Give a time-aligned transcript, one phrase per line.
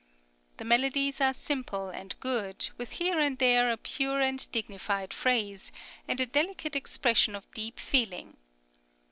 [0.57, 5.71] The melodies are simple and good, with here and there a pure and dignified phrase,
[6.07, 8.37] and a delicate expression of deep feeling.